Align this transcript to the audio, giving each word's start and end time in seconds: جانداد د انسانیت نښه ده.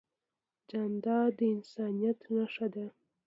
جانداد 0.69 1.31
د 1.37 1.39
انسانیت 1.55 2.19
نښه 2.35 2.67
ده. 2.73 2.85